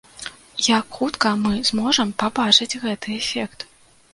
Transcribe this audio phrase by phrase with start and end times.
[0.67, 3.69] Як хутка мы зможам пабачыць гэты эфект?